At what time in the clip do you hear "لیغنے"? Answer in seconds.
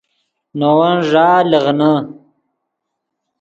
1.49-1.91